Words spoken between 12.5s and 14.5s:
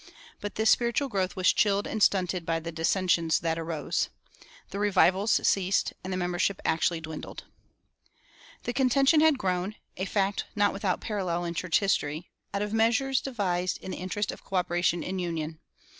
out of measures devised in the interest of